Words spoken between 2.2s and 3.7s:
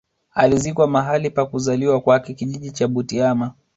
kijiji cha Butiama